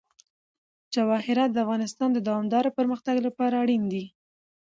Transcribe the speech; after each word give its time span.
جواهرات 0.93 1.49
د 1.53 1.57
افغانستان 1.65 2.09
د 2.13 2.19
دوامداره 2.27 2.75
پرمختګ 2.77 3.15
لپاره 3.27 3.55
اړین 3.63 3.83
دي. 3.93 4.05